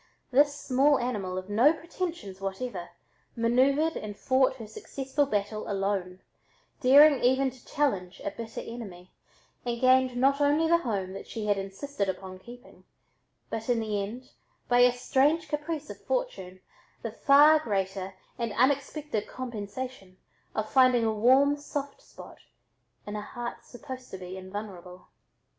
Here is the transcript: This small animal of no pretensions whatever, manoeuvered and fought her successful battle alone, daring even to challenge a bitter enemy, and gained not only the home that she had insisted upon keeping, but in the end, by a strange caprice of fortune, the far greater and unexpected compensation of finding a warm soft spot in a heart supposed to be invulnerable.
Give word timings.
This 0.31 0.55
small 0.59 0.97
animal 0.97 1.37
of 1.37 1.47
no 1.47 1.73
pretensions 1.73 2.41
whatever, 2.41 2.89
manoeuvered 3.35 3.95
and 3.95 4.17
fought 4.17 4.55
her 4.55 4.65
successful 4.65 5.27
battle 5.27 5.69
alone, 5.69 6.21
daring 6.79 7.23
even 7.23 7.51
to 7.51 7.65
challenge 7.67 8.19
a 8.25 8.31
bitter 8.31 8.61
enemy, 8.61 9.11
and 9.63 9.79
gained 9.79 10.15
not 10.17 10.41
only 10.41 10.67
the 10.67 10.79
home 10.79 11.13
that 11.13 11.27
she 11.27 11.45
had 11.45 11.59
insisted 11.59 12.09
upon 12.09 12.39
keeping, 12.39 12.83
but 13.51 13.69
in 13.69 13.79
the 13.79 14.01
end, 14.01 14.31
by 14.67 14.79
a 14.79 14.91
strange 14.91 15.47
caprice 15.47 15.91
of 15.91 16.01
fortune, 16.01 16.61
the 17.03 17.11
far 17.11 17.59
greater 17.59 18.15
and 18.39 18.53
unexpected 18.53 19.27
compensation 19.27 20.17
of 20.55 20.67
finding 20.67 21.03
a 21.05 21.13
warm 21.13 21.55
soft 21.55 22.01
spot 22.01 22.39
in 23.05 23.15
a 23.15 23.21
heart 23.21 23.63
supposed 23.63 24.09
to 24.09 24.17
be 24.17 24.35
invulnerable. 24.35 25.09